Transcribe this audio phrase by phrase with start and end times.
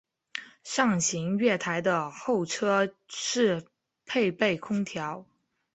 [0.63, 3.67] 上行月台的候车室
[4.03, 5.27] 配备空调。